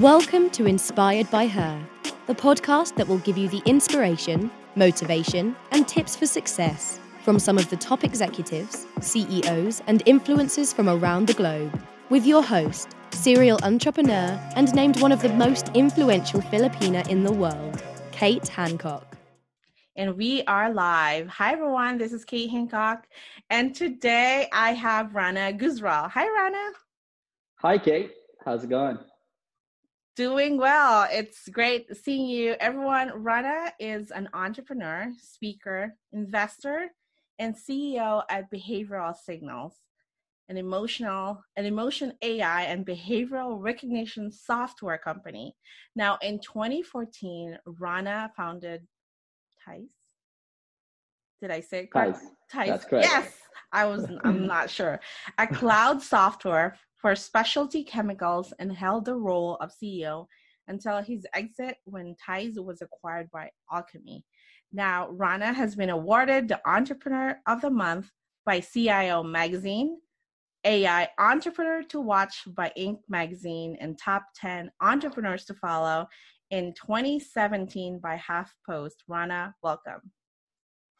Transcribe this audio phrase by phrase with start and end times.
[0.00, 1.80] Welcome to Inspired by Her,
[2.26, 7.58] the podcast that will give you the inspiration, motivation, and tips for success from some
[7.58, 11.80] of the top executives, CEOs, and influencers from around the globe.
[12.10, 17.32] With your host, serial entrepreneur, and named one of the most influential Filipina in the
[17.32, 17.80] world,
[18.10, 19.16] Kate Hancock.
[19.94, 21.28] And we are live.
[21.28, 21.98] Hi, everyone.
[21.98, 23.06] This is Kate Hancock.
[23.48, 26.10] And today I have Rana Gujral.
[26.10, 26.72] Hi, Rana.
[27.58, 28.10] Hi, Kate.
[28.44, 28.98] How's it going?
[30.16, 31.08] Doing well.
[31.10, 32.54] It's great seeing you.
[32.60, 36.90] Everyone, Rana is an entrepreneur, speaker, investor,
[37.40, 39.74] and CEO at Behavioral Signals,
[40.48, 45.56] an emotional, an emotion AI and behavioral recognition software company.
[45.96, 48.86] Now, in 2014, Rana founded
[49.66, 49.88] TiZE.
[51.42, 52.20] Did I say it correct?
[52.20, 52.30] TiZE.
[52.52, 52.68] TiZE.
[52.68, 53.08] That's correct.
[53.10, 53.32] Yes,
[53.72, 54.06] I was.
[54.22, 55.00] I'm not sure.
[55.38, 60.26] A cloud software for specialty chemicals and held the role of CEO
[60.68, 64.24] until his exit when TiZE was acquired by Alchemy.
[64.72, 68.10] Now, Rana has been awarded the Entrepreneur of the Month
[68.46, 69.98] by CIO Magazine,
[70.64, 73.00] AI Entrepreneur to Watch by Inc.
[73.06, 76.06] Magazine, and Top 10 Entrepreneurs to Follow
[76.50, 78.94] in 2017 by HuffPost.
[79.08, 80.10] Rana, welcome.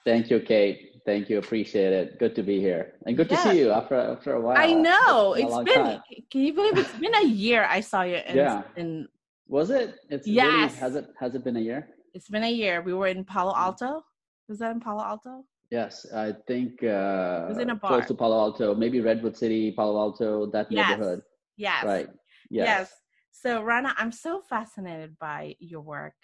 [0.05, 0.91] Thank you, Kate.
[1.07, 1.39] Thank you.
[1.39, 2.19] Appreciate it.
[2.19, 3.37] Good to be here, and good Yeah.
[3.37, 4.57] to see you after after a while.
[4.57, 5.85] I know It's been a it's been.
[5.85, 6.01] time.
[6.31, 7.65] Can you believe it's been a year?
[7.69, 8.63] I saw you in, Yeah.
[8.77, 9.09] in
[9.47, 9.89] Was it?
[10.09, 10.47] It's Yes.
[10.73, 11.89] Really, has it has it been a year?
[12.15, 12.81] It's been a year.
[12.81, 14.03] We were in Palo Alto.
[14.49, 15.45] Was that in Palo Alto?
[15.71, 17.91] Yes, I think uh, was in a bar.
[17.93, 20.89] close to Palo Alto, maybe Redwood City, Palo Alto, that Yes.
[20.89, 21.21] neighborhood.
[21.57, 21.85] Yes.
[21.85, 22.09] Right.
[22.51, 22.67] Yes.
[22.73, 22.87] Yes.
[23.33, 26.15] So Rana, I'm so fascinated by your work.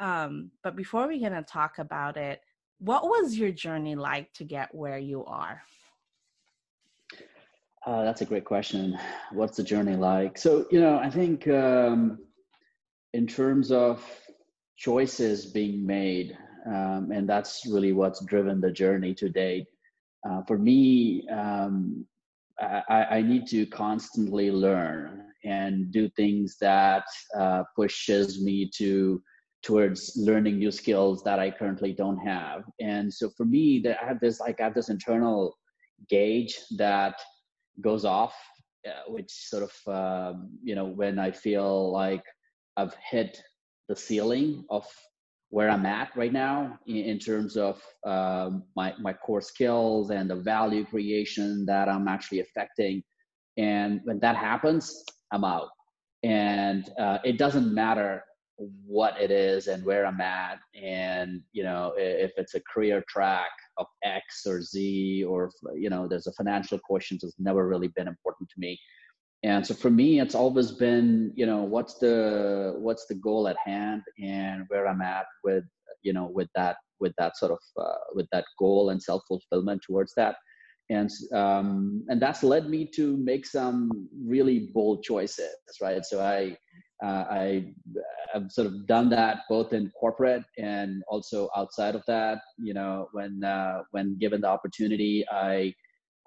[0.00, 2.40] Um, but before we're gonna talk about it,
[2.82, 5.62] what was your journey like to get where you are?
[7.86, 8.98] Uh, that's a great question.
[9.32, 10.36] What's the journey like?
[10.36, 12.18] So, you know, I think um,
[13.12, 14.04] in terms of
[14.76, 19.66] choices being made, um, and that's really what's driven the journey to date.
[20.28, 22.04] Uh, for me, um,
[22.60, 27.04] I, I need to constantly learn and do things that
[27.36, 29.22] uh, pushes me to
[29.62, 32.64] towards learning new skills that I currently don't have.
[32.80, 35.56] And so for me, that I have this like I have this internal
[36.08, 37.14] gauge that
[37.80, 38.34] goes off,
[38.86, 42.24] uh, which sort of um, you know when I feel like
[42.76, 43.40] I've hit
[43.88, 44.86] the ceiling of
[45.50, 50.28] where I'm at right now in, in terms of um, my my core skills and
[50.28, 53.02] the value creation that I'm actually affecting.
[53.58, 55.68] And when that happens, I'm out.
[56.22, 58.24] And uh, it doesn't matter
[58.86, 63.50] what it is and where I'm at, and you know if it's a career track
[63.78, 68.08] of X or Z, or you know there's a financial quotient has never really been
[68.08, 68.78] important to me.
[69.44, 73.56] And so for me, it's always been you know what's the what's the goal at
[73.64, 75.64] hand and where I'm at with
[76.02, 79.82] you know with that with that sort of uh, with that goal and self fulfillment
[79.86, 80.36] towards that.
[80.90, 86.04] And um, and that's led me to make some really bold choices right?
[86.04, 86.56] So i
[87.02, 87.64] uh, i
[88.32, 92.40] have sort of done that both in corporate and also outside of that.
[92.58, 95.74] You know when uh, when given the opportunity i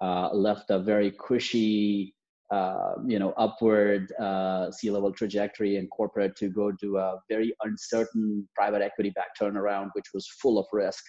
[0.00, 2.14] uh, left a very cushy
[2.52, 8.48] uh, you know upward uh, C-level trajectory in corporate to go to a very uncertain
[8.54, 11.04] private equity back turnaround which was full of risk.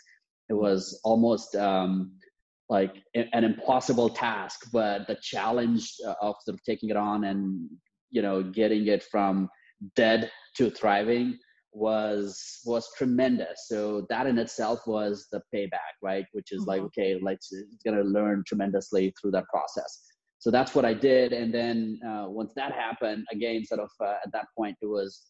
[0.49, 2.13] It was almost um,
[2.69, 7.69] like an impossible task but the challenge uh, of sort of taking it on and
[8.09, 9.49] you know getting it from
[9.95, 11.37] dead to thriving
[11.73, 13.67] was was tremendous.
[13.67, 16.25] So that in itself was the payback right?
[16.31, 16.85] Which is like Mhm.
[16.87, 20.01] okay let's it's gonna learn tremendously through that process.
[20.39, 21.33] So that's what i did.
[21.33, 25.27] And then uh, once that happened again sort of uh, at that point it was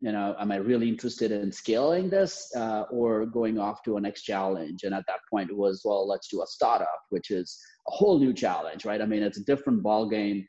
[0.00, 4.00] you know am i really interested in scaling this uh, or going off to a
[4.00, 4.84] next challenge?
[4.84, 7.58] And at that point it was well let's do a startup which is
[7.88, 9.02] a whole new challenge right?
[9.02, 10.46] I mean it's a different ball game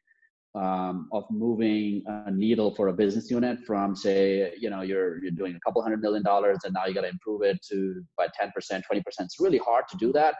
[0.55, 5.31] um, of moving a needle for a business unit from say you know you're you're
[5.31, 8.27] doing a couple hundred million dollars and now you got to improve it to by
[8.27, 8.81] 10% 20%
[9.19, 10.35] it's really hard to do that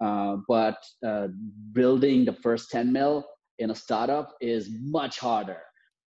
[0.00, 1.28] uh, but uh,
[1.72, 3.26] building the first 10 mil
[3.58, 5.60] in a startup is much harder.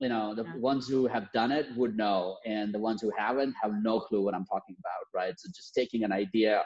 [0.01, 0.57] You know the Yeah.
[0.59, 4.23] ones who have done it would know and the ones who haven't have no clue
[4.23, 5.35] what i'm talking about right?
[5.39, 6.63] So just taking an idea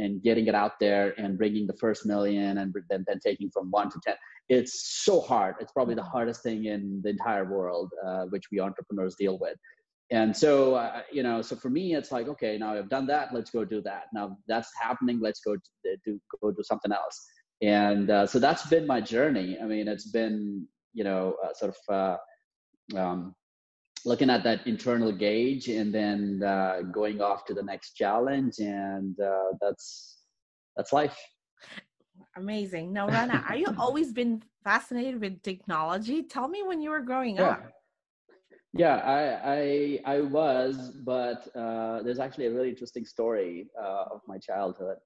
[0.00, 3.70] and getting it out there and bringing the first million and then, then taking from
[3.70, 4.14] one to ten.
[4.48, 5.56] It's so hard.
[5.60, 9.56] It's probably the hardest thing in the entire world uh, which we entrepreneurs deal with.
[10.10, 13.32] And so uh, you know so for me it's like okay now i've done that
[13.32, 14.04] let's go do that.
[14.12, 17.16] Now that's happening let's go to, do go do something else.
[17.62, 19.58] And uh, so that's been my journey.
[19.62, 23.34] I mean it's been you know uh, sort of uh, um,
[24.04, 29.18] looking at that internal gauge and then uh, going off to the next challenge and
[29.20, 30.18] uh, that's
[30.76, 31.18] that's life.
[32.36, 32.92] Amazing.
[32.92, 36.22] Now rana are you always been fascinated with technology.
[36.22, 37.50] Tell me when you were growing yeah.
[37.50, 37.72] up.
[38.72, 44.20] Yeah i i, I was but uh, there's actually a really interesting story uh, of
[44.26, 44.98] my childhood.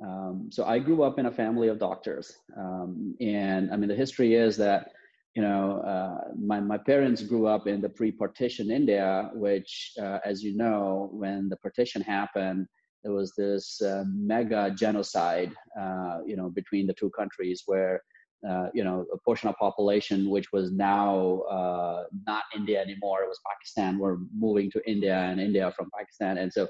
[0.00, 2.38] Um, so i grew up in a family of doctors.
[2.56, 4.92] Um, and i mean the history is that
[5.38, 10.42] you know, uh, my, my parents grew up in the pre-partition India, which, uh, as
[10.42, 12.66] you know, when the partition happened,
[13.04, 18.02] there was this uh, mega genocide, uh, you know, between the two countries where,
[18.50, 23.28] uh, you know, a portion of population, which was now uh, not India anymore, it
[23.28, 26.38] was Pakistan, were moving to India and India from Pakistan.
[26.38, 26.66] And so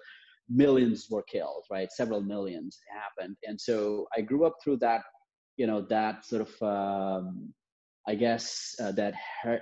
[0.50, 1.90] millions were killed, right?
[1.90, 3.34] Several millions happened.
[3.44, 5.00] And so I grew up through that,
[5.56, 7.54] you know, that sort of, um,
[8.08, 9.12] I guess uh, that
[9.42, 9.60] her,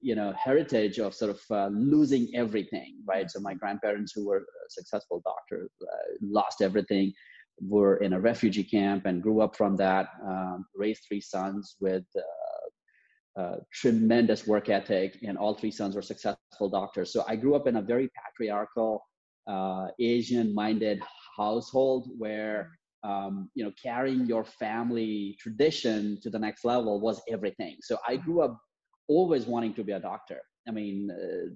[0.00, 3.28] you know heritage of sort of uh, losing everything, right?
[3.28, 7.12] So my grandparents, who were successful doctors, uh, lost everything,
[7.60, 10.06] were in a refugee camp and grew up from that.
[10.24, 16.02] Um, raised three sons with uh, uh, tremendous work ethic, and all three sons were
[16.02, 17.12] successful doctors.
[17.12, 19.04] So I grew up in a very patriarchal,
[19.48, 21.02] uh, Asian-minded
[21.36, 22.70] household where
[23.02, 27.76] um, you know, carrying your family tradition to the next level was everything.
[27.80, 28.58] So I grew up
[29.08, 30.40] always wanting to be a doctor.
[30.68, 31.50] I mean, uh,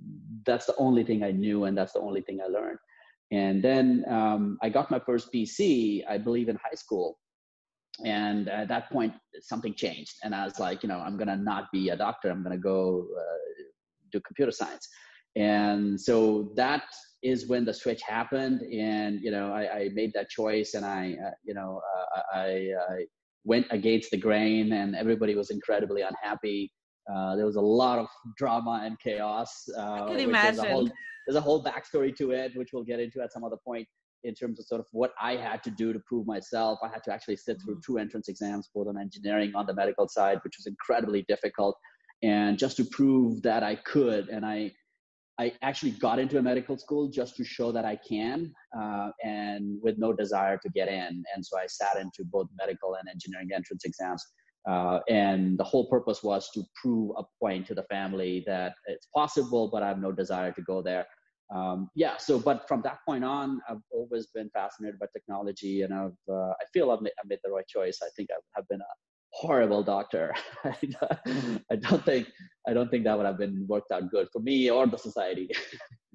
[0.46, 2.78] that's the only thing I knew, and that's the only thing I learned.
[3.30, 7.18] And then um, I got my first PC, I believe, in high school.
[8.04, 11.70] And at that point, something changed, and I was like, you know, I'm gonna not
[11.72, 12.28] be a doctor.
[12.30, 13.62] I'm gonna go uh,
[14.10, 14.88] do computer science.
[15.36, 16.84] And so that
[17.24, 18.60] is when the switch happened.
[18.60, 22.70] And you know i, I made that choice and i uh, you know uh, I,
[22.90, 23.04] I,
[23.46, 26.72] went against the grain and everybody was incredibly unhappy.
[27.12, 28.06] Uh, there was a lot of
[28.38, 30.90] drama and chaos uh, i can imagine there's a, whole,
[31.26, 33.86] there's a whole backstory to it which we'll get into at some other point
[34.22, 36.78] in terms of sort of what i had to do to prove myself.
[36.82, 37.92] I had to actually sit through mm-hmm.
[37.92, 41.76] two entrance exams both on engineering on the medical side which was incredibly difficult.
[42.22, 44.72] And just to prove that i could and i
[45.38, 49.80] I actually got into a medical school just to show that I can, uh, and
[49.82, 51.24] with no desire to get in.
[51.34, 54.24] And so I sat into both medical and engineering entrance exams.
[54.68, 59.08] Uh, and the whole purpose was to prove a point to the family that it's
[59.14, 61.04] possible, but I have no desire to go there.
[61.54, 62.16] Um, yeah.
[62.16, 66.50] So, but from that point on, I've always been fascinated by technology, and I've uh,
[66.50, 67.98] I feel I've made, I've made the right choice.
[68.02, 68.94] I think I've, I've been a
[69.34, 70.32] horrible doctor.
[70.64, 72.28] I don't think
[72.66, 75.50] I don't think that would have been worked out good for me or the society.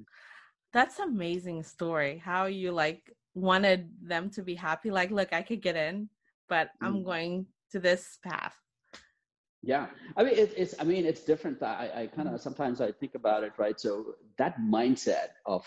[0.73, 2.21] That's amazing story.
[2.23, 3.01] How you like
[3.33, 4.89] wanted them to be happy.
[4.91, 6.09] Like, look, I could get in,
[6.47, 7.05] but I'm mm.
[7.05, 8.55] going to this path.
[9.61, 11.61] Yeah, I mean, it, it's I mean, it's different.
[11.61, 12.39] I, I kind of mm.
[12.39, 13.79] sometimes I think about it, right?
[13.79, 15.65] So that mindset of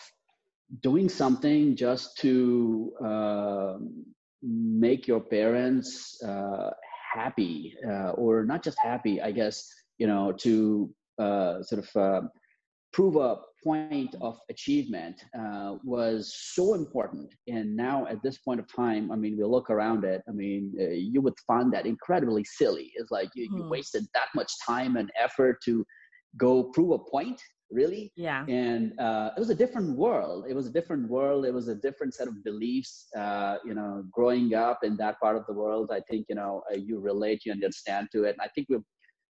[0.81, 3.77] doing something just to uh,
[4.43, 6.71] make your parents uh,
[7.13, 9.69] happy uh, or not just happy i guess
[9.99, 12.27] you know to uh, sort of uh,
[12.93, 18.67] prove a point of achievement uh, was so important and now at this point of
[18.75, 22.45] time i mean we look around it i mean uh, you would find that incredibly
[22.45, 23.59] silly it's like you, hmm.
[23.59, 25.85] you wasted that much time and effort to
[26.39, 27.41] go prove a point
[27.73, 28.13] really?
[28.17, 28.45] Yeah.
[28.47, 30.47] And uh, it was a different world.
[30.49, 31.45] It was a different world.
[31.45, 35.37] It was a different set of beliefs uh, you know growing up in that part
[35.37, 35.91] of the world.
[35.93, 38.31] I think you know uh, you relate you understand to it.
[38.31, 38.89] And i think we've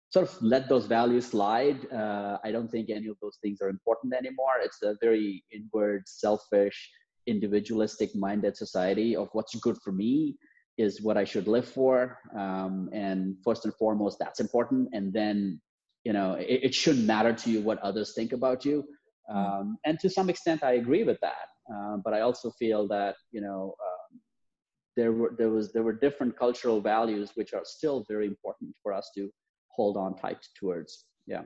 [0.10, 1.80] sort of let those values slide.
[1.92, 4.56] Uh, i don't think any of those things are important anymore.
[4.62, 6.78] It's a very inward selfish
[7.28, 10.38] individualistic minded society of what's good for me
[10.78, 12.20] is what i should live for.
[12.44, 14.90] Um, and first and foremost that's important.
[14.94, 15.60] And then
[16.08, 18.78] you know it, it, shouldn't matter to you what others think about you.
[19.30, 19.36] Mm.
[19.36, 21.48] um, and to some extent i agree with that.
[21.74, 24.12] Uh, but i also feel that you know um,
[24.98, 28.92] there were there was there were different cultural values which are still very important for
[29.00, 29.22] us to
[29.78, 30.92] hold on tight towards.
[31.34, 31.44] Yeah.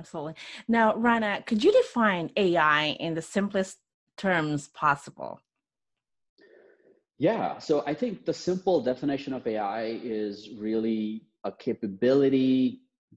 [0.00, 0.34] Absolutely.
[0.76, 3.76] Now rana could you define ai in the simplest
[4.24, 5.32] terms possible?
[7.28, 7.58] Yeah.
[7.58, 9.82] So i think the simple definition of ai
[10.24, 10.32] is
[10.66, 11.02] really
[11.50, 12.60] a capability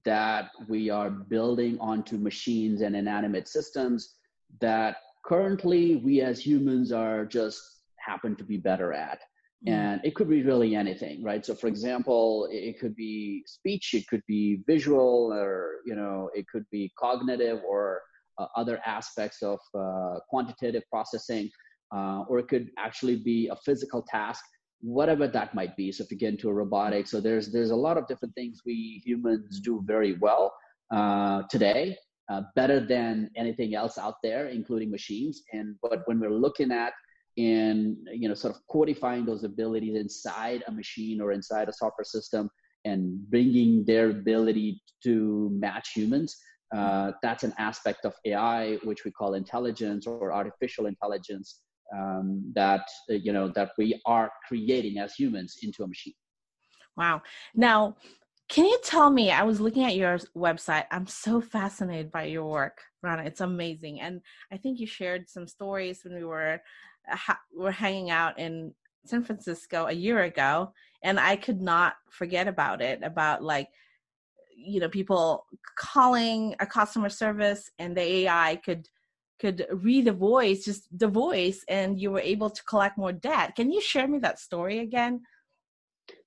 [0.04, 4.14] that we are building onto machines and inanimate systems
[4.60, 7.60] that currently we as humans are just
[7.96, 9.20] happen to be better at
[9.66, 9.72] mm.
[9.72, 14.06] and it could be really anything right so for example it could be speech it
[14.08, 18.00] could be visual or you know it could be cognitive or
[18.38, 21.48] uh, other aspects of uh, quantitative processing
[21.94, 24.44] uh, or it could actually be a physical task
[24.84, 25.90] whatever that might be.
[25.92, 29.02] So if you get into robotics, so there's there's a lot of different things we
[29.04, 30.52] humans do very well
[30.90, 31.96] uh, today.
[32.30, 35.42] uh, better than anything else out there, including machines.
[35.52, 36.92] And but when we're looking at
[37.36, 42.04] in you know sort of codifying those abilities inside a machine or inside a software
[42.04, 42.48] system
[42.84, 46.36] and bringing their ability to match humans
[46.76, 51.62] uh, that's an aspect of ai which we call intelligence or artificial intelligence
[51.94, 56.14] um, that you know that we are creating as humans into a machine
[56.96, 57.20] wow
[57.54, 57.96] now
[58.48, 59.30] can you tell me?
[59.30, 60.84] I was looking at your website.
[60.90, 63.24] I'm so fascinated by your work, Rana.
[63.24, 64.20] It's amazing, and
[64.52, 66.60] I think you shared some stories when we were
[67.10, 68.74] uh, ha- were hanging out in
[69.06, 70.72] San Francisco a year ago,
[71.02, 73.02] and I could not forget about it.
[73.02, 73.68] About like,
[74.54, 75.46] you know, people
[75.78, 78.88] calling a customer service, and the AI could
[79.40, 83.56] could read the voice, just the voice, and you were able to collect more debt.
[83.56, 85.22] Can you share me that story again?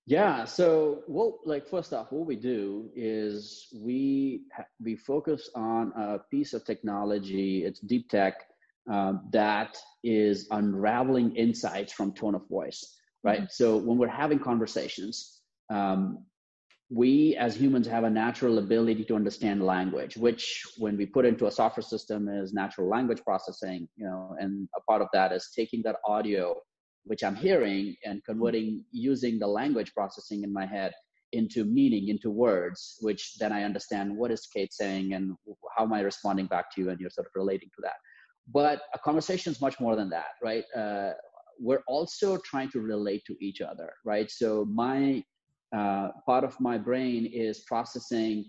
[0.06, 0.46] Yeah.
[0.46, 4.44] So, well, like first off, what we do is we
[4.82, 7.66] we focus on a piece of technology.
[7.66, 8.46] It's deep tech
[8.90, 13.40] um, that is unraveling insights from tone of voice, right?
[13.40, 13.50] Mm-hmm.
[13.50, 16.24] So when we're having conversations, um,
[16.90, 21.48] we as humans have a natural ability to understand language, which when we put into
[21.48, 25.50] a software system is natural language processing, you know, and a part of that is
[25.56, 26.56] taking that audio
[27.08, 30.94] which I'm hearing and converting using the language processing in my head
[31.34, 35.36] into meaning, into words, which then I understand what is Kate saying and
[35.76, 37.96] how am I responding back to you, and you're sort of relating to that.
[38.54, 40.64] But a conversation is much more than that, right?
[40.76, 41.12] Uh,
[41.60, 44.30] we're also trying to relate to each other, right?
[44.32, 45.24] So my
[45.76, 48.46] uh, part of my brain is processing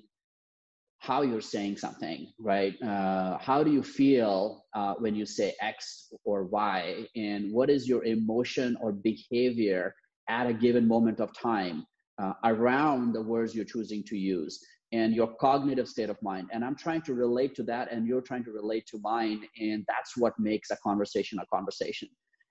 [1.01, 2.75] how you're saying something, right?
[2.83, 7.07] Uh, how do you feel uh, when you say X or Y?
[7.17, 9.95] And what is your emotion or behavior
[10.29, 11.87] at a given moment of time
[12.21, 14.59] uh, around the words you're choosing to use?
[14.91, 16.49] And your cognitive state of mind.
[16.51, 19.43] And I'm trying to relate to that, and you're trying to relate to mine.
[19.61, 22.09] And that's what makes a conversation a conversation.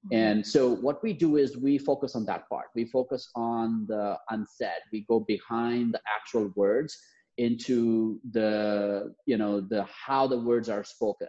[0.08, 0.16] Mm-hmm.
[0.16, 2.68] And so, what we do is we focus on that part.
[2.76, 4.82] We focus on the unsaid.
[4.92, 6.98] We go behind the actual words
[7.38, 11.28] into the you know the how the words are spoken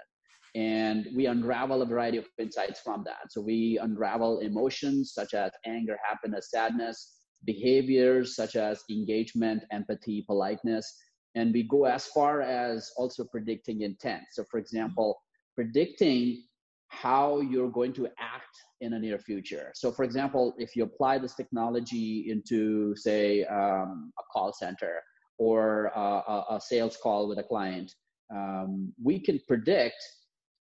[0.54, 5.52] and we unravel a variety of insights from that so we unravel emotions such as
[5.66, 10.96] anger happiness sadness behaviors such as engagement empathy politeness
[11.34, 15.20] and we go as far as also predicting intent so for example
[15.54, 16.42] predicting
[16.88, 21.18] how you're going to act in the near future so for example if you apply
[21.18, 25.02] this technology into say um, a call center
[25.38, 27.94] or a, a sales call with a client,
[28.34, 30.04] um, we can predict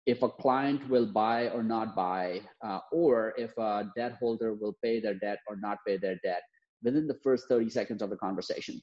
[0.05, 4.77] if a client will buy or not buy, uh, or if a debt holder will
[4.85, 6.43] pay their debt or not pay their debt
[6.85, 8.81] within the first 30 seconds of the conversation.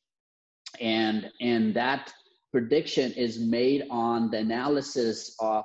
[0.82, 2.12] And, and that
[2.52, 5.64] prediction is made on the analysis of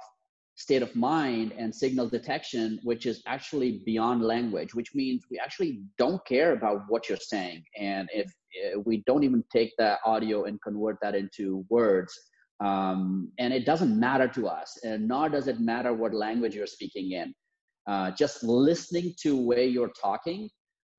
[0.58, 5.80] state of mind and signal detection, which is actually beyond language, which means we actually
[5.98, 7.62] don't care about what you're saying.
[7.78, 12.12] And if uh, we don't even take that audio and convert that into words,
[12.58, 16.66] um, and it doesn't matter to us, and nor does it matter what language you're
[16.66, 17.32] speaking in.
[17.86, 20.50] Uh, just listening to where you're talking,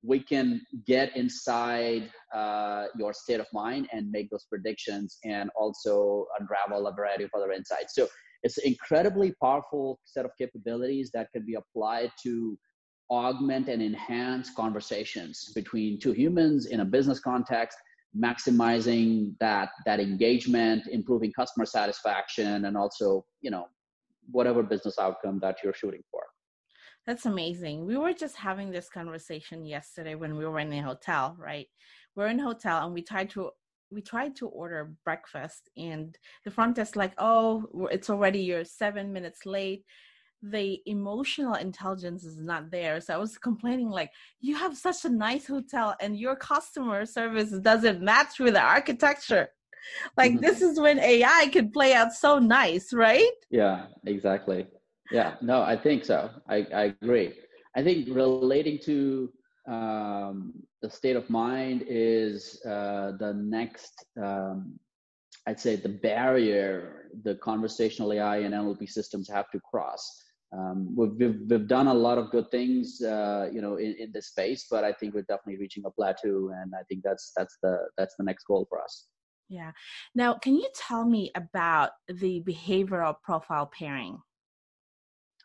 [0.03, 6.25] we can get inside uh, your state of mind and make those predictions and also
[6.39, 7.93] unravel a variety of other insights.
[7.93, 8.07] So
[8.43, 12.57] it's an incredibly powerful set of capabilities that can be applied to
[13.11, 17.77] augment and enhance conversations between two humans in a business context
[18.17, 23.65] maximizing that that engagement improving customer satisfaction and also you know
[24.31, 26.21] whatever business outcome that you're shooting for.
[27.07, 27.85] That's amazing.
[27.85, 31.67] We were just having this conversation yesterday when we were in a hotel right?
[32.15, 33.51] We're in a hotel and we tried to
[33.91, 39.11] we tried to order breakfast and the front desk like oh it's already you're seven
[39.11, 39.83] minutes late.
[40.41, 45.09] The emotional intelligence is not there so i was complaining like you have such a
[45.09, 49.49] nice hotel and your customer service doesn't match with the architecture.
[50.15, 50.41] Like mm-hmm.
[50.45, 53.37] this is when ai could play out so nice right?
[53.49, 54.67] Yeah exactly.
[55.11, 56.29] Yeah no i think so.
[56.47, 57.33] I, I agree.
[57.75, 59.31] I think relating to
[59.67, 64.79] um, the state of mind is uh, the next um,
[65.47, 70.23] i'd say the barrier the conversational ai and nlp systems have to cross.
[70.51, 74.11] Um, we've, we've, we've, done a lot of good things uh, you know in, in
[74.11, 77.57] this space but i think we're definitely reaching a plateau and i think that's that's
[77.61, 79.05] the that's the next goal for us.
[79.47, 79.71] Yeah.
[80.15, 84.19] Now can you tell me about the behavioral profile pairing?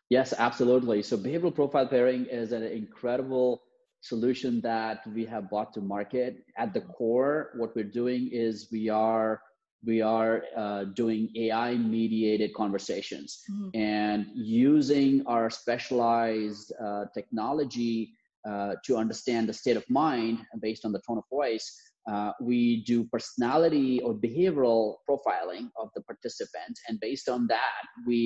[0.09, 1.03] Yes absolutely.
[1.03, 3.61] So behavioral profile pairing is an incredible
[4.05, 6.31] solution that we have brought to market.
[6.57, 9.41] At the core, what we're doing is we are
[9.91, 13.69] we are uh, doing AI mediated conversations Mhm.
[13.75, 14.19] and
[14.65, 17.97] using our specialized uh, technology
[18.49, 21.67] uh, to understand the state of mind based on the tone of voice.
[22.11, 28.19] Uh, we do personality or behavioral profiling of the participant, and based on that, we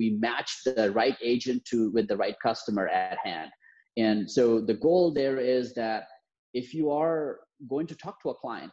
[0.00, 3.50] we match the right agent to with the right customer at hand.
[3.98, 6.04] And so the goal there is that
[6.54, 8.72] if you are going to talk to a client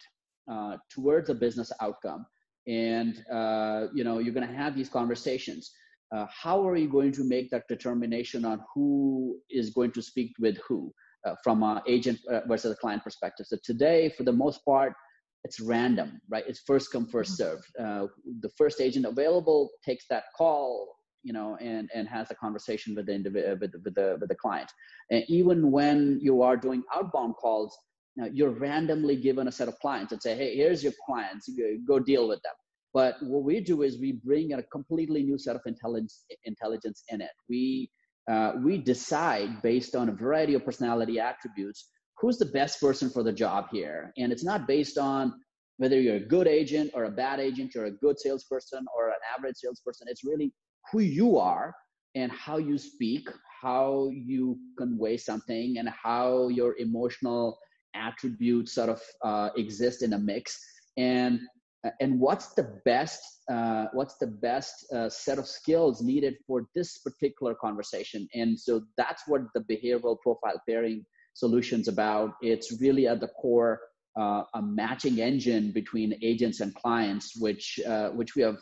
[0.50, 2.26] uh, towards a business outcome,
[2.68, 5.72] and uh, you know you're going to have these conversations,
[6.16, 10.32] uh, how are you going to make that determination on who is going to speak
[10.40, 10.94] with who
[11.26, 13.48] uh, from an agent uh, versus a client perspective?
[13.48, 14.94] So today, for the most part,
[15.44, 16.44] it's random, right?
[16.48, 17.60] It's first come, first serve.
[17.80, 18.08] Uh,
[18.42, 20.95] the first agent available takes that call,
[21.26, 24.36] you know, and and has a conversation with the individual with, with the with the
[24.36, 24.70] client.
[25.10, 27.76] And even when you are doing outbound calls,
[28.16, 31.50] now you're randomly given a set of clients and say, hey, here's your clients,
[31.88, 32.54] go deal with them.
[32.94, 37.04] But what we do is we bring in a completely new set of intelligence intelligence
[37.10, 37.36] in it.
[37.50, 37.90] We
[38.32, 41.90] uh, we decide based on a variety of personality attributes
[42.20, 45.34] who's the best person for the job here, and it's not based on
[45.78, 49.24] whether you're a good agent or a bad agent, you're a good salesperson or an
[49.36, 50.08] average salesperson.
[50.10, 50.54] It's really
[50.92, 51.74] who you are
[52.16, 53.28] and how you speak,
[53.62, 57.58] how you convey something, and how your emotional
[57.94, 60.58] attributes sort of uh, exist in a mix.
[60.98, 61.40] And
[62.00, 67.00] and what's the best uh, what's the best uh, set of skills needed for this
[67.00, 73.20] particular conversation and so that's what the behavioral profile pairing solutions about it's really at
[73.20, 73.80] the core
[74.20, 78.58] uh, a matching engine between agents and clients which uh, which we have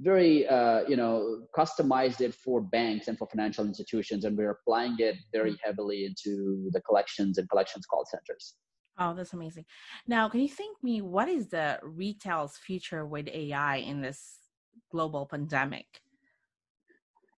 [0.00, 4.94] very uh, you know customized it for banks and for financial institutions and we're applying
[4.98, 8.54] it very heavily into the collections and collections call centers
[9.00, 9.64] Oh, that's amazing.
[10.08, 14.38] Now, can you think me what is the retail's future with AI in this
[14.90, 15.86] global pandemic?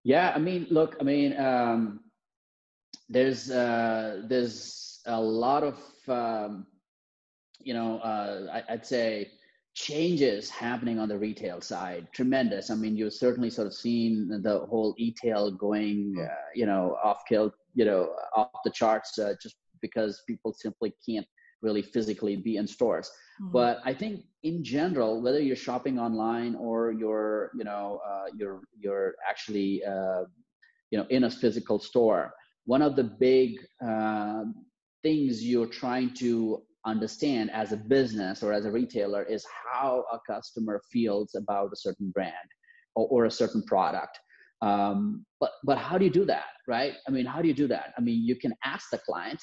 [0.02, 2.00] Yeah, I mean, look, I mean, um,
[3.10, 6.66] there's uh, there's a lot of um,
[7.62, 9.30] you know, uh, I, would say
[9.74, 12.08] changes happening on the retail side.
[12.12, 12.70] Tremendous.
[12.70, 17.22] I mean, you've certainly sort of seen the whole e-tail going, uh, you know, off
[17.28, 21.26] kill, you know, off the charts, uh, just because people simply can't
[21.62, 23.10] really physically be in stores.
[23.40, 23.52] Mm-hmm.
[23.52, 28.60] But I think in general, whether you're shopping online or you're, you know, uh, you're
[28.78, 30.24] you're actually, uh,
[30.90, 32.32] you know, in a physical store,
[32.64, 34.44] one of the big uh,
[35.02, 40.18] things you're trying to understand as a business or as a retailer is how a
[40.30, 42.34] customer feels about a certain brand
[42.94, 44.18] or, or a certain product.
[44.62, 46.94] Um, but but how do you do that, right?
[47.08, 47.94] I mean, how do you do that?
[47.96, 49.40] I mean, you can ask the client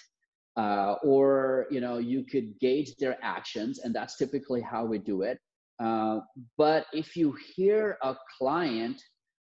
[0.57, 5.21] uh, or you know you could gauge their actions and that's typically how we do
[5.21, 5.37] it
[5.79, 6.19] uh,
[6.57, 8.99] but if you hear a client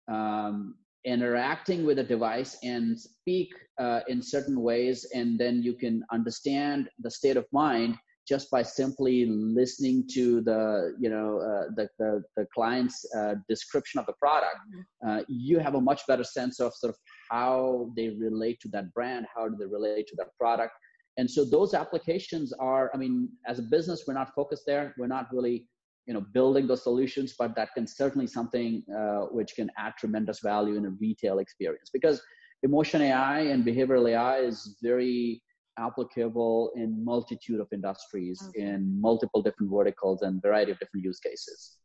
[0.09, 0.75] um,
[1.07, 6.88] interacting with a device and speak uh, in certain ways and then you can understand
[6.99, 12.23] the state of mind just by simply listening to the you know uh, the, the,
[12.37, 15.09] the client's uh, description of the product mm-hmm.
[15.09, 16.99] uh, you have a much better sense of sort of
[17.31, 20.73] how they relate to that brand how do they relate to that product
[21.19, 25.07] and so those applications are i mean as a business we're not focused there we're
[25.07, 25.66] not really
[26.07, 30.40] you know building those solutions but that can certainly something uh, which can add tremendous
[30.40, 31.90] value in a retail experience.
[31.92, 32.23] Because
[32.62, 35.42] emotion ai and behavioral ai is very
[35.79, 38.62] applicable in multitude of industries okay.
[38.62, 41.77] in multiple different verticals and variety of different use cases.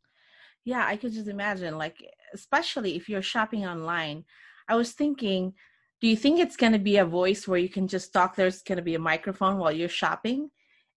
[0.63, 1.97] Yeah i could just imagine like
[2.33, 4.23] especially if you're shopping online
[4.67, 5.53] i was thinking
[5.99, 8.61] do you think it's going to be a voice where you can just talk there's
[8.61, 10.49] going to be a microphone while you're shopping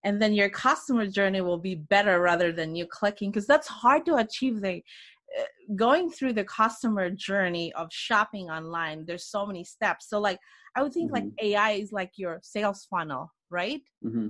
[0.05, 4.05] and then your customer journey will be better rather than you clicking because that's hard
[4.07, 4.83] to achieve the
[5.39, 5.43] uh,
[5.75, 10.39] going through the customer journey of shopping online there's so many steps so like
[10.77, 11.27] i would think mm-hmm.
[11.27, 14.29] like ai is like your sales funnel right mm-hmm.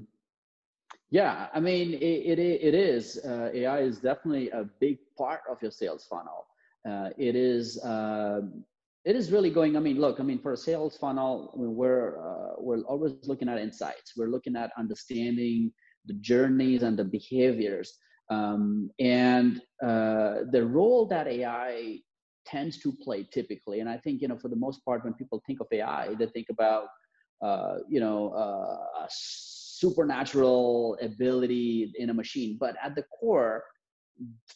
[1.11, 5.61] yeah i mean it, it, it is uh, ai is definitely a big part of
[5.61, 6.47] your sales funnel
[6.89, 8.43] uh, it is uh,
[9.05, 12.55] it is really going i mean look i mean for a sales funnel we're uh,
[12.59, 14.13] we're always looking at insights.
[14.17, 15.73] We're looking at understanding
[16.07, 17.99] the journeys and the behaviors.
[18.31, 21.99] Um, and uh, the role that ai
[22.47, 25.43] tends to play typically and i think you know for the most part when people
[25.47, 26.89] think of ai they think about
[27.43, 32.57] uh, you know uh, a supernatural ability in a machine.
[32.59, 33.65] But at the core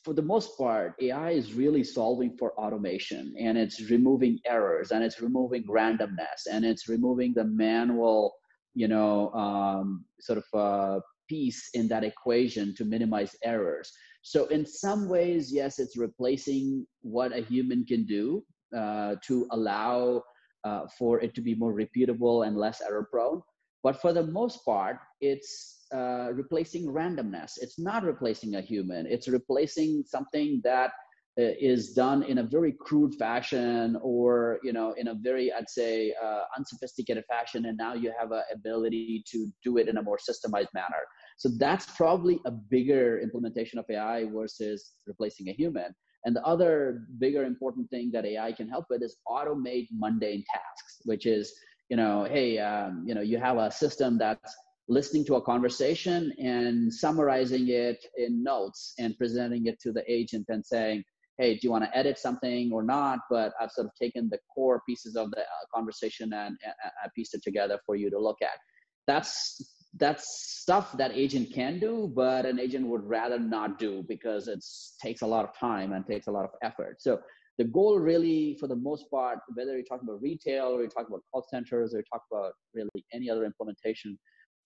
[0.04, 5.02] for the most part, AI is really solving for automation and it's removing errors and
[5.02, 8.34] it's removing randomness and it's removing the manual,
[8.74, 13.92] you know, um, sort of uh, piece in that equation to minimize errors.
[14.22, 18.44] So in some ways, yes, it's replacing what a human can do
[18.76, 20.22] uh, to allow
[20.64, 23.42] uh, for it to be more repeatable and less error prone.
[23.82, 27.52] But for the most part, it's uh, replacing randomness.
[27.60, 29.06] It's not replacing a human.
[29.06, 30.90] It's replacing something that
[31.38, 35.70] uh, is done in a very crude fashion or you know in a very i'd
[35.70, 40.02] say uh, unsophisticated fashion and now you have a ability to do it in a
[40.02, 41.02] more systemized manner
[41.36, 47.04] so that's probably a bigger implementation of ai versus replacing a human and the other
[47.20, 51.54] bigger important thing that ai can help with is automate mundane tasks which is
[51.88, 54.56] you know hey um, you know you have a system that's
[54.88, 60.46] listening to a conversation and summarizing it in notes and presenting it to the agent
[60.48, 61.04] and saying
[61.38, 63.20] hey, do you want to edit something or not?
[63.30, 67.34] But I've sort of taken the core pieces of the uh, conversation and I pieced
[67.34, 68.58] it together for you to look at.
[69.06, 74.46] That's that's stuff that agent can do, but an agent would rather not do because
[74.46, 74.62] it
[75.02, 77.00] takes a lot of time and takes a lot of effort.
[77.00, 77.20] So
[77.56, 81.08] the goal really, for the most part, whether you're talking about retail or you're talking
[81.08, 84.18] about call centers or you talk about really any other implementation,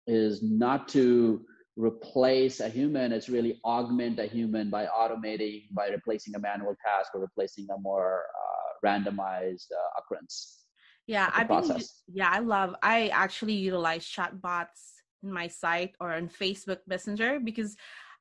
[0.07, 1.45] is not to
[1.77, 7.11] replace a human it's really augment a human by automating by replacing a manual task
[7.15, 10.65] or replacing a more uh, randomized uh, occurrence
[11.07, 11.81] yeah i been,
[12.13, 17.75] yeah i love i actually utilize chatbots in my site or on facebook messenger because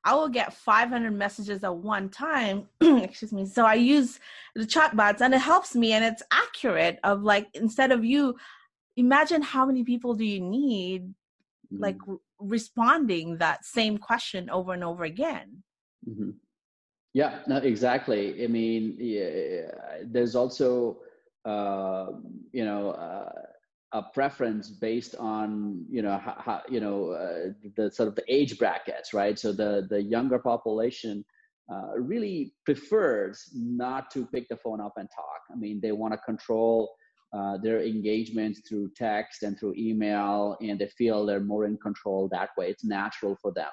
[0.04, 4.18] i will get 500 messages at one time excuse me so i use
[4.54, 8.34] the chatbots and it helps me and it's accurate of like instead of you
[8.96, 11.12] imagine how many people do you need
[11.72, 11.82] mm-hmm.
[11.82, 11.98] like
[12.38, 15.62] responding that same question over and over again
[16.08, 16.30] mm-hmm.
[17.14, 19.62] yeah no exactly i mean yeah,
[20.04, 20.98] there's also
[21.44, 22.06] uh,
[22.52, 23.42] you know uh,
[23.92, 28.24] a preference based on you know how, how you know uh, the sort of the
[28.28, 31.24] age brackets right so the the younger population
[31.72, 36.12] uh, really prefers not to pick the phone up and talk i mean they want
[36.12, 36.94] to control
[37.32, 42.28] uh, their engagement through text and through email, and they feel they're more in control
[42.30, 42.68] that way.
[42.68, 43.70] It's natural for them.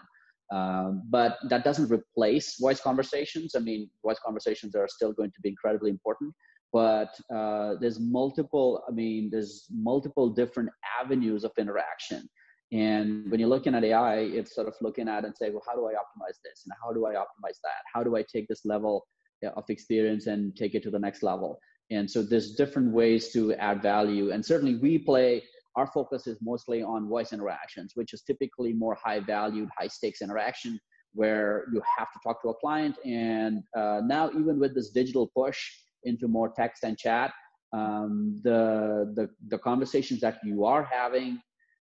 [0.51, 3.55] Um, but that doesn't replace voice conversations.
[3.55, 6.33] I mean, voice conversations are still going to be incredibly important,
[6.73, 8.83] but uh, there's multiple.
[8.87, 10.69] I mean, there's multiple different
[11.01, 12.27] avenues of interaction.
[12.71, 15.75] And when you're looking at AI, it's sort of looking at and say, well, how
[15.75, 17.81] do I optimize this, and how do I optimize that?
[17.93, 19.05] How do I take this level
[19.43, 21.59] of experience and take it to the next level?
[21.91, 24.31] And so there's different ways to add value.
[24.31, 25.43] And certainly we play,
[25.75, 30.21] our focus is mostly on voice interactions, which is typically more high valued, high stakes
[30.21, 30.79] interaction
[31.13, 32.95] where you have to talk to a client.
[33.03, 35.59] And uh, now even with this digital push
[36.03, 37.33] into more text and chat,
[37.73, 41.39] um, the, the, the conversations that you are having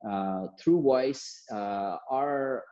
[0.09, 2.65] uh, through voice uh, are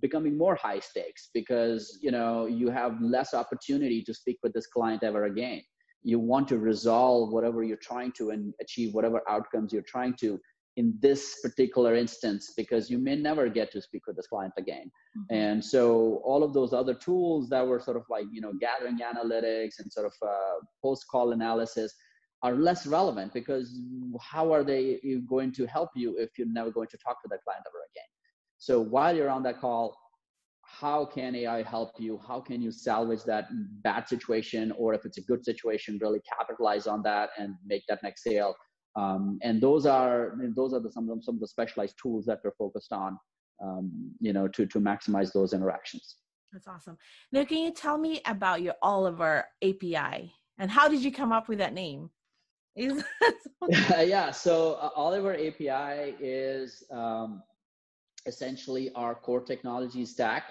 [0.00, 4.66] becoming more high stakes because you know you have less opportunity to speak with this
[4.66, 5.62] client ever again
[6.04, 10.38] you want to resolve whatever you're trying to and achieve whatever outcomes you're trying to
[10.76, 14.90] in this particular instance because you may never get to speak with this client again
[15.16, 15.34] mm-hmm.
[15.34, 18.98] and so all of those other tools that were sort of like you know gathering
[18.98, 21.94] analytics and sort of uh, post call analysis
[22.42, 23.80] are less relevant because
[24.20, 27.42] how are they going to help you if you're never going to talk to that
[27.44, 28.10] client ever again
[28.58, 29.96] so while you're on that call
[30.84, 32.20] how can AI help you?
[32.28, 33.46] How can you salvage that
[33.82, 38.02] bad situation, or if it's a good situation, really capitalize on that and make that
[38.02, 38.54] next sale?
[38.94, 42.26] Um, and those are those are the, some of the, some of the specialized tools
[42.26, 43.18] that we're focused on,
[43.64, 46.16] um, you know, to to maximize those interactions.
[46.52, 46.98] That's awesome.
[47.32, 51.48] Now, can you tell me about your Oliver API and how did you come up
[51.48, 52.10] with that name?
[52.76, 57.42] yeah, so uh, Oliver API is um,
[58.26, 60.44] essentially our core technology stack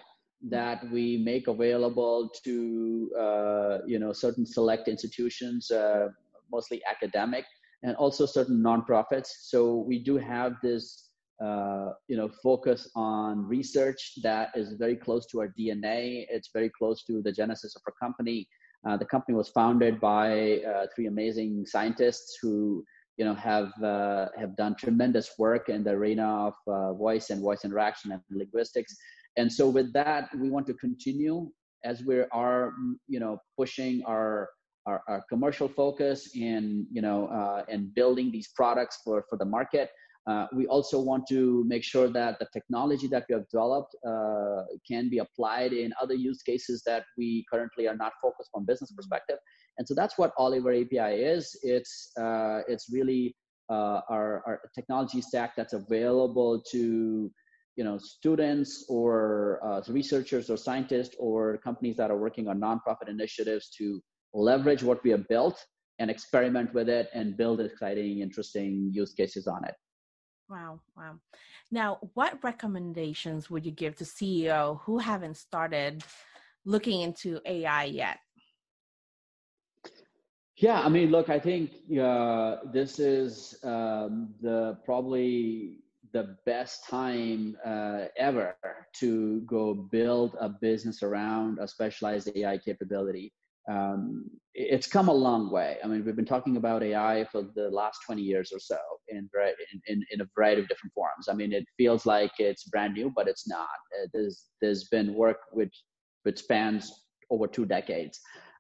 [0.49, 6.09] that we make available to uh, you know certain select institutions, uh,
[6.51, 7.45] mostly academic,
[7.83, 9.29] and also certain nonprofits.
[9.41, 11.09] So we do have this
[11.43, 16.25] uh, you know focus on research that is very close to our DNA.
[16.29, 18.47] It's very close to the genesis of our company.
[18.85, 22.83] Uh, the company was founded by uh, three amazing scientists who
[23.15, 27.63] you know have uh, have done tremendous work in the arena of voice and voice
[27.63, 28.97] interaction and linguistics
[29.37, 31.49] and so with that we want to continue
[31.83, 32.73] as we are
[33.07, 34.49] you know pushing our
[34.85, 39.45] our, our commercial focus in you know uh, and building these products for for the
[39.45, 39.89] market.
[40.25, 44.63] Uh, we also want to make sure that the technology that we have developed uh,
[44.89, 48.89] can be applied in other use cases that we currently are not focused from business
[48.93, 49.35] perspective.
[49.77, 51.59] And so that's what oliver api is.
[51.61, 53.35] It's uh, it's really
[53.69, 57.31] uh, our, our technology stack that's available to
[57.75, 63.09] you know students or uh, researchers or scientists or companies that are working on nonprofit
[63.09, 64.01] initiatives to
[64.33, 65.63] leverage what we have built
[65.99, 69.75] and experiment with it and build exciting interesting use cases on it.
[70.49, 71.15] Wow wow.
[71.71, 76.03] Now what recommendations would you give to ceo who haven't started
[76.65, 78.19] looking into ai yet?
[80.57, 85.82] Yeah i mean look i think uh, this is um, the probably
[86.13, 88.55] the best time uh, ever
[88.99, 93.33] to go build a business around a specialized AI capability.
[93.69, 95.77] Um, it's come a long way.
[95.83, 99.27] I mean, we've been talking about AI for the last 20 years or so in,
[99.87, 101.27] in, in a variety of different forms.
[101.29, 103.67] I mean, it feels like it's brand new, but it's not.
[103.97, 105.83] Uh, there's, there's been work which,
[106.23, 106.91] which spans
[107.31, 108.19] over two decades.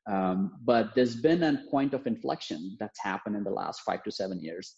[0.09, 4.11] Um, but there's been a point of inflection that's happened in the last five to
[4.11, 4.75] seven years.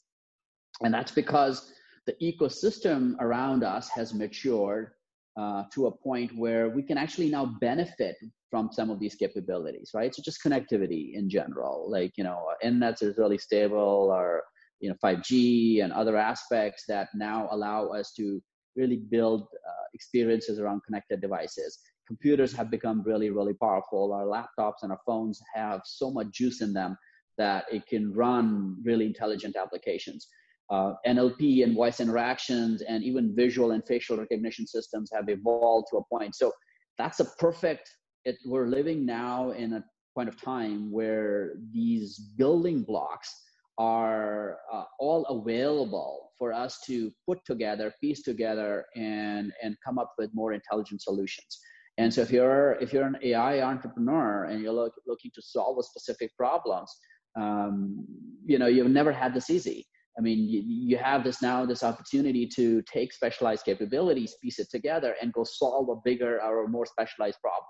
[0.81, 1.71] And that's because
[2.05, 4.91] the ecosystem around us has matured
[5.37, 8.15] uh, to a point where we can actually now benefit
[8.49, 10.13] from some of these capabilities, right?
[10.15, 14.43] So just connectivity in general, like you know, internet is really stable, or
[14.79, 18.41] you know, 5G and other aspects that now allow us to
[18.75, 21.79] really build uh, experiences around connected devices.
[22.07, 24.13] Computers have become really, really powerful.
[24.13, 26.97] Our laptops and our phones have so much juice in them
[27.37, 30.27] that it can run really intelligent applications
[30.69, 35.97] uh, NLP and voice interactions and even visual and facial recognition systems have evolved to
[35.97, 36.35] a point.
[36.35, 36.51] So
[36.97, 37.89] that's a perfect,
[38.23, 39.83] it, we're living now in a
[40.15, 43.29] point of time where these building blocks
[43.77, 50.13] are uh, all available for us to put together, piece together, and, and come up
[50.17, 51.59] with more intelligent solutions.
[51.97, 55.77] And so if you're if you're an AI entrepreneur and you're look, looking to solve
[55.79, 56.93] a specific problems,
[57.37, 58.05] um,
[58.45, 61.83] you know you've never had this easy I mean, you, you have this now, this
[61.83, 66.85] opportunity to take specialized capabilities, piece it together, and go solve a bigger or more
[66.85, 67.65] specialized problem.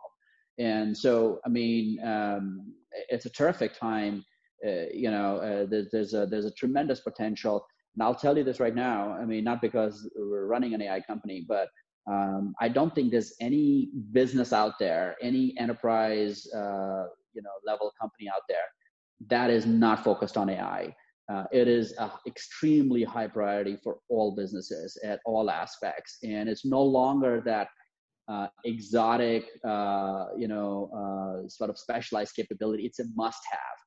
[0.58, 2.74] And so, I mean, um,
[3.10, 4.24] it's a terrific time.
[4.66, 7.66] Uh, you know, uh, there's, there's a there's a tremendous potential.
[7.96, 9.14] And I'll tell you this right now.
[9.14, 11.68] I mean, not because we're running an AI company, but
[12.08, 17.92] um, I don't think there's any business out there, any enterprise, uh, you know, level
[18.00, 18.68] company out there
[19.30, 20.94] that is not focused on AI
[21.32, 26.18] uh, it is an extremely high priority for all businesses at all aspects.
[26.24, 27.68] And it's no longer that
[28.28, 32.84] uh, exotic uh, you know uh, sort of specialized capability.
[32.86, 33.78] It's a must have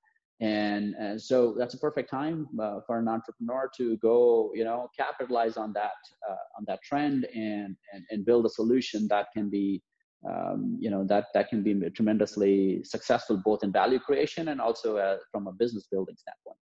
[0.40, 4.88] and, and so that's a perfect time uh, for an entrepreneur to go you know
[4.96, 5.98] capitalize on that
[6.28, 9.82] uh, on that trend and, and and build a solution that can be
[10.28, 15.18] um, you know that that can be tremendously successful both in value creation and also
[15.32, 16.58] from a business building standpoint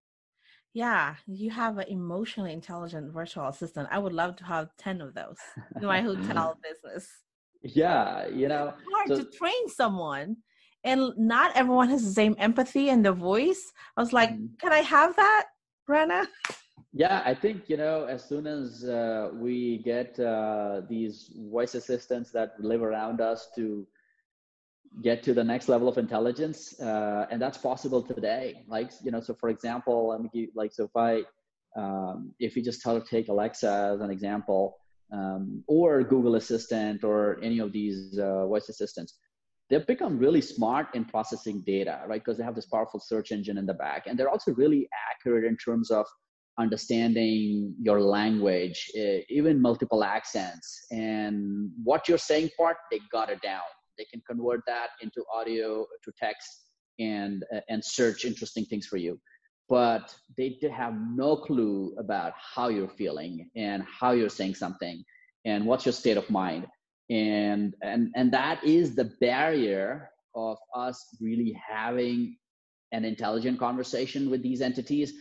[0.76, 3.88] yeah, you have an emotionally intelligent virtual assistant.
[3.92, 5.38] I would love to have 10 of those
[5.82, 7.08] in my hotel business.
[7.64, 10.36] Yeah, you know, it's hard so, to train someone
[10.84, 13.72] and not everyone has the same empathy and the voice.
[13.96, 14.48] I was like, mm-hmm.
[14.60, 15.46] can I have that,
[15.88, 16.28] Rana?
[16.92, 22.32] Yeah, I think, you know, as soon as uh, we get uh, these voice assistants
[22.32, 23.88] that live around us to
[25.02, 28.64] get to the next level of intelligence uh, and that's possible today.
[28.68, 31.24] Like you know so for example let me give like so if i
[31.80, 34.78] um, if you just tell take alexa as an example
[35.12, 39.18] um, or google assistant or any of these uh, voice assistants
[39.70, 42.24] they've become really smart in processing data right?
[42.24, 45.44] Because they have this powerful search engine in the back and they're also really accurate
[45.44, 46.06] in terms of
[46.58, 48.90] understanding your language
[49.30, 54.62] even multiple accents and what you're saying part they got it down they can convert
[54.68, 56.48] that into audio to text
[57.00, 59.20] and and search interesting things for you.
[59.68, 65.04] But they have no clue about how you're feeling and how you're saying something
[65.46, 66.68] and what's your state of mind.
[67.10, 72.38] And and and that is the barrier of us really having
[72.92, 75.14] an intelligent conversation with these entities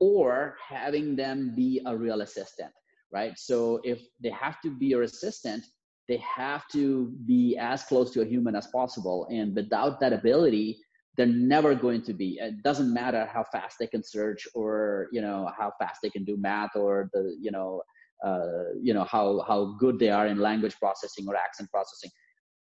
[0.00, 2.72] or having them be a real assistant
[3.12, 3.38] right?
[3.38, 5.64] So if they have to be your assistant
[6.10, 9.28] they have to be as close to a human as possible.
[9.30, 10.76] And without that ability,
[11.16, 12.38] they're never going to be.
[12.40, 16.24] It doesn't matter how fast they can search or you know how fast they can
[16.24, 17.82] do math or the you know
[18.26, 22.10] uh, you know how how good they are in language processing or accent processing.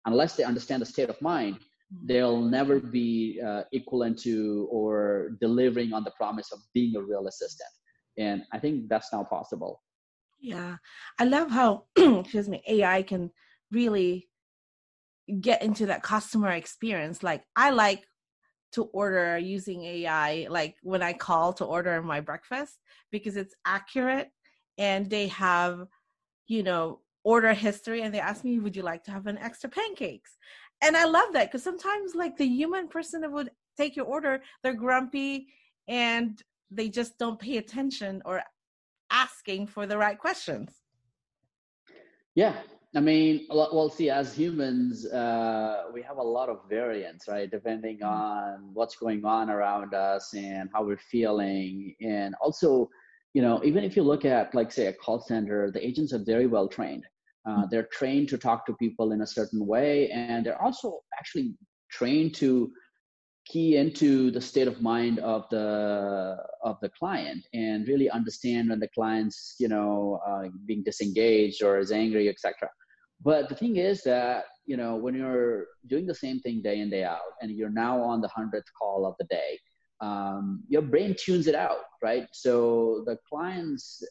[0.04, 1.58] Unless they understand the state of mind,
[2.04, 7.28] they'll never be uh, equivalent to or delivering on the promise of being a real
[7.28, 7.72] assistant.
[8.18, 9.80] And I think that's now possible.
[10.42, 10.76] Yeah.
[11.18, 13.30] I love how, excuse me, AI can
[13.70, 14.28] really
[15.40, 17.22] get into that customer experience.
[17.22, 18.04] Like, I like
[18.72, 22.78] to order using AI, like when I call to order my breakfast,
[23.12, 24.30] because it's accurate
[24.78, 25.86] and they have,
[26.48, 29.70] you know, order history and they ask me, would you like to have an extra
[29.70, 30.36] pancakes?
[30.82, 34.42] And I love that because sometimes, like the human person that would take your order,
[34.62, 35.46] they're grumpy
[35.86, 38.42] and they just don't pay attention or
[39.12, 40.80] asking for the right questions.
[42.34, 42.54] Yeah,
[42.94, 47.50] I mean, well, see, as humans, uh, we have a lot of variance, right?
[47.50, 48.06] Depending mm-hmm.
[48.06, 51.94] on what's going on around us and how we're feeling.
[52.02, 52.90] And also,
[53.32, 56.22] you know, even if you look at, like, say, a call center, the agents are
[56.24, 57.04] very well trained.
[57.46, 57.62] Uh, mm-hmm.
[57.70, 61.54] they're trained to talk to people in a certain way, and they're also actually
[61.90, 62.70] trained to
[63.44, 68.78] key into the state of mind of the of the client and really understand when
[68.78, 72.68] the client's you know uh, being disengaged or is angry etc
[73.22, 76.90] but the thing is that, you know, when you're doing the same thing day in,
[76.90, 79.58] day out, and you're now on the 100th call of the day,
[80.00, 82.26] um, your brain tunes it out, right?
[82.32, 84.02] So the client's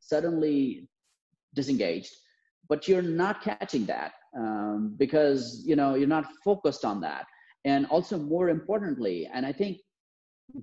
[0.00, 0.88] suddenly
[1.54, 2.12] disengaged,
[2.68, 7.26] but you're not catching that um, because, you know, you're not focused on that.
[7.66, 9.78] And also more importantly, and I think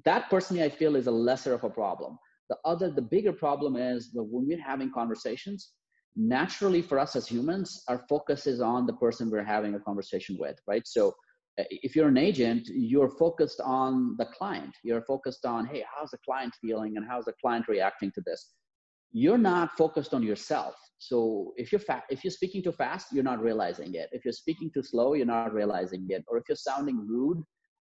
[0.06, 2.18] that personally I feel is a lesser of a problem.
[2.50, 5.74] The other, the bigger problem is that when we're having conversations,
[6.16, 10.38] naturally for us as humans our focus is on the person we're having a conversation
[10.40, 10.84] with right?
[10.86, 11.14] So
[11.60, 14.74] uh, if you're an agent you're focused on the client.
[14.84, 18.52] You're focused on hey how's the client feeling and how's the client reacting to this?
[19.12, 23.24] You're not focused on yourself so if you're fa- if you're speaking too fast you're
[23.24, 26.56] not realizing it if you're speaking too slow you're not realizing it or if you're
[26.56, 27.44] sounding rude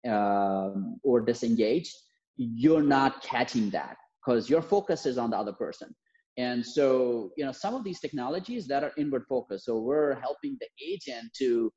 [0.08, 1.94] um, or disengaged
[2.36, 5.94] you're not catching that because your focus is on the other person
[6.38, 9.66] and so, you know, some of these technologies that are inward focused.
[9.66, 11.70] So we're helping the agent to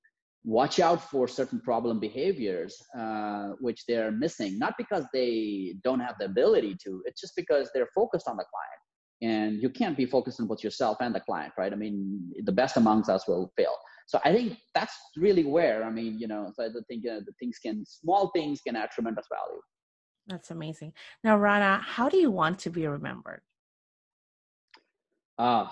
[0.45, 6.15] watch out for certain problem behaviors, uh, which they're missing, not because they don't have
[6.19, 8.81] the ability to, it's just because they're focused on the client.
[9.25, 11.73] And you can't be focused on both yourself and the client, right?
[11.75, 11.97] I mean,
[12.43, 13.75] the best amongst us will fail.
[14.05, 17.21] So I think that's really where, I mean, you know, so I think you know,
[17.25, 19.61] the things can, small things can add tremendous value.
[20.27, 20.93] That's amazing.
[21.23, 23.41] Now, Rana, how do you want to be remembered?
[25.39, 25.67] Uh,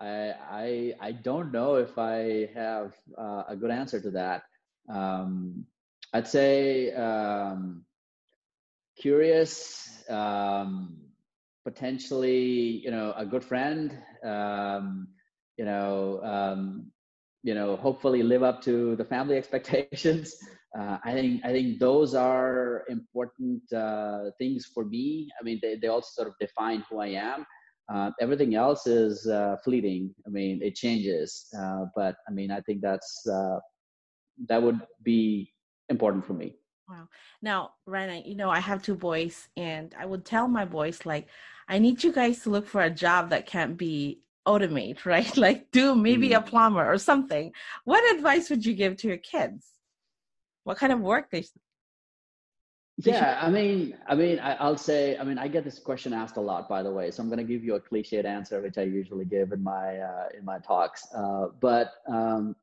[0.00, 4.42] I, I, I don't know if I have uh, a good answer to that.
[4.88, 5.66] Um,
[6.14, 7.84] I'd say um,
[8.96, 11.03] curious, um,
[11.64, 15.08] potentially, you know, a good friend, um,
[15.56, 16.90] you know, um,
[17.42, 20.36] you know, hopefully live up to the family expectations.
[20.78, 25.28] Uh, I think I think those are important uh, things for me.
[25.40, 27.46] I mean, they, they also sort of define who I am.
[27.92, 30.14] Uh, everything else is uh, fleeting.
[30.26, 33.58] I mean, it changes, uh, but I mean, I think that's uh,
[34.48, 35.52] that would be
[35.90, 36.56] important for me.
[36.88, 37.08] Wow.
[37.40, 41.28] Now, Rana, you know, I have two boys, and I would tell my boys like,
[41.68, 45.36] I need you guys to look for a job that can't be automate, right?
[45.36, 46.38] Like, do maybe mm.
[46.38, 47.52] a plumber or something.
[47.84, 49.66] What advice would you give to your kids?
[50.64, 51.44] What kind of work they
[52.98, 56.36] yeah i mean i mean I, will say i mean i get this question asked
[56.36, 58.78] a lot by the way so i'm going to give you a cliched answer which
[58.78, 62.54] i usually give in my uh, in my talks uh, but um,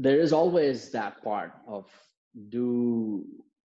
[0.00, 1.86] there is always that part of
[2.48, 3.24] do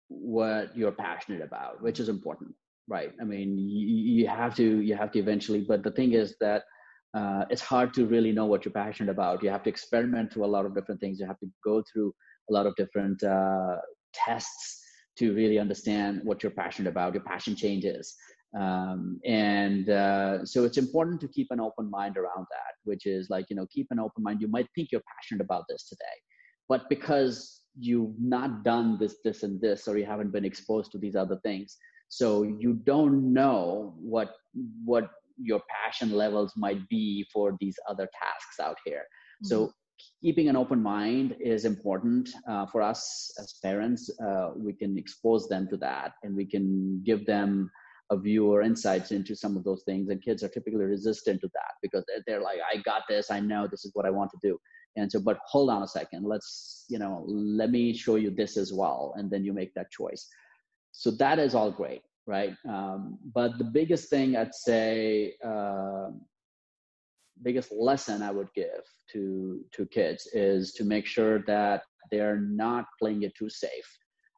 [0.10, 2.54] what you're passionate about which is important
[2.88, 3.88] right i mean you,
[4.20, 6.64] you have to you have to eventually but the thing is that
[7.14, 10.46] uh, it's hard to really know what you're passionate about you have to experiment through
[10.46, 12.14] a lot of different things you have to go through
[12.50, 13.78] a lot of different uh,
[14.14, 14.84] tests
[15.18, 17.14] to really understand what you're passionate about.
[17.14, 18.16] Your passion changes.
[18.56, 23.30] Um, and uh, so it's important to keep an open mind around that, which is
[23.30, 24.42] like, you know, keep an open mind.
[24.42, 26.06] You might think you're passionate about this today,
[26.70, 30.98] but because you've not done this, this, and this, or you haven't been exposed to
[30.98, 31.78] these other things,
[32.10, 34.36] so you don't know what
[34.86, 39.02] what your passion levels might be for these other tasks out here.
[39.44, 39.48] Mm-hmm.
[39.48, 39.72] So
[40.22, 44.10] keeping an open mind is important uh, for us as parents.
[44.20, 47.70] Uh, we can expose them to that and we can give them
[48.10, 50.10] a view or insights into some of those things.
[50.10, 53.68] And kids are typically resistant to that because they're, like, I got this, I know
[53.68, 54.58] this is what I want to do.
[54.96, 58.58] And so, but hold on a second, let's, you know, let me show you this
[58.58, 59.14] as well.
[59.18, 60.28] And then you make that choice.
[60.92, 62.56] So that is all great, right?
[62.68, 66.10] Um, but the biggest thing I'd say, uh,
[67.44, 68.84] biggest lesson I would give
[69.14, 73.98] to to kids is to make sure that they're not playing it too safe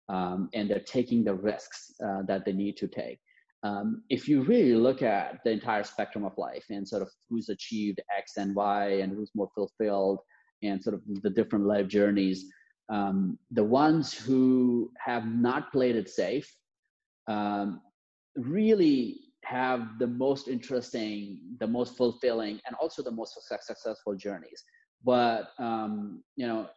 [0.09, 3.19] um, and they're taking the risks uh, that they need to take.
[3.63, 7.49] Um, if you really look at the entire spectrum of life and sort of who's
[7.49, 10.19] achieved X and Y and who's more fulfilled
[10.63, 12.45] and sort of the different life journeys,
[12.89, 16.49] um, the ones who have not played it safe
[17.27, 17.81] um,
[18.35, 24.63] really have the most interesting, the most fulfilling, and also the most successful journeys.
[25.03, 26.69] But um, you know,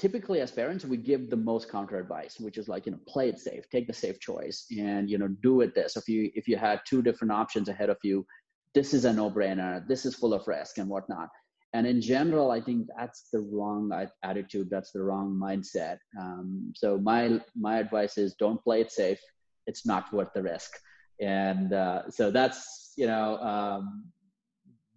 [0.00, 3.28] typically as parents, we give the most counter advice, which is like you know, play
[3.28, 5.96] it safe, take the safe choice, and you know, do it this.
[5.96, 8.26] If you if you had two different options ahead of you,
[8.74, 9.86] this is a no-brainer.
[9.86, 11.28] This is full of risk and whatnot.
[11.72, 13.92] And in general, I think that's the wrong
[14.24, 14.68] attitude.
[14.70, 15.98] That's the wrong mindset.
[16.18, 19.20] Um, so my my advice is don't play it safe.
[19.66, 20.72] It's not worth the risk
[21.20, 24.04] and uh, so that's you know um,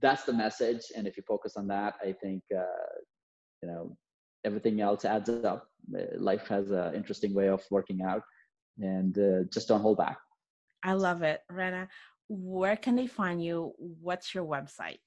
[0.02, 2.96] that's the message and if you focus on that i think uh,
[3.62, 3.96] you know
[4.44, 5.68] everything else adds up
[5.98, 8.24] uh, life has an interesting way of working out
[8.80, 10.18] and uh, just don't hold back
[10.84, 11.88] i love it rana
[12.30, 15.00] where can they find you what's your website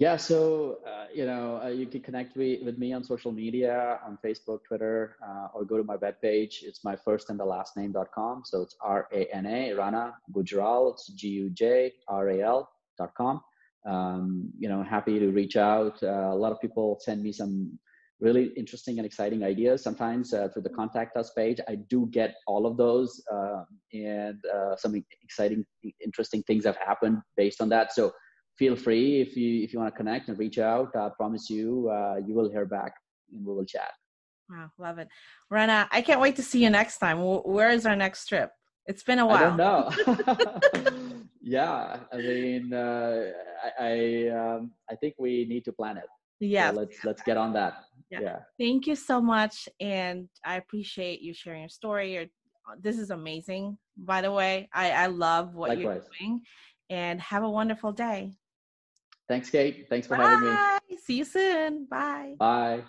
[0.00, 4.00] yeah, so uh, you know uh, you can connect me, with me on social media
[4.02, 6.62] on Facebook, Twitter, uh, or go to my webpage.
[6.62, 8.44] It's my first and the last name.com.
[8.46, 10.92] So it's R A N A Rana Gujral.
[10.92, 13.42] It's G U J R A L dot com.
[13.86, 16.02] Um, you know, happy to reach out.
[16.02, 17.78] Uh, a lot of people send me some
[18.20, 21.58] really interesting and exciting ideas sometimes uh, through the contact us page.
[21.68, 23.62] I do get all of those, uh,
[23.94, 24.38] and
[24.76, 25.64] some exciting,
[26.04, 27.92] interesting things have happened based on that.
[27.92, 28.12] So
[28.60, 30.94] feel free if you if you want to connect and reach out.
[30.94, 32.92] I promise you, uh, you will hear back
[33.32, 33.90] and we will chat.
[34.50, 35.08] Wow, love it,
[35.48, 35.88] Rana.
[35.90, 37.18] I can't wait to see you next time.
[37.22, 38.50] Where is our next trip?
[38.86, 39.36] It's been a while.
[39.36, 41.12] I don't know.
[41.40, 43.24] yeah, I mean, uh,
[43.64, 46.04] I I, um, I think we need to plan it.
[46.40, 47.84] Yeah, so let's let's get on that.
[48.10, 48.20] Yeah.
[48.20, 48.38] yeah.
[48.58, 52.14] Thank you so much, and I appreciate you sharing your story.
[52.14, 52.24] Your,
[52.80, 53.78] this is amazing.
[53.96, 55.84] By the way, I I love what Likewise.
[55.84, 56.42] you're doing,
[56.88, 58.32] and have a wonderful day.
[59.28, 59.86] Thanks, Kate.
[59.88, 60.24] Thanks for Bye.
[60.24, 60.48] having
[60.90, 60.96] me.
[61.04, 61.86] See you soon.
[61.86, 62.34] Bye.
[62.38, 62.82] Bye.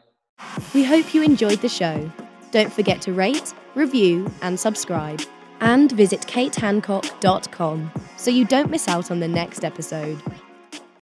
[0.74, 2.12] We hope you enjoyed the show.
[2.52, 5.22] Don't forget to rate, review, and subscribe.
[5.62, 10.22] And visit katehancock.com so you don't miss out on the next episode.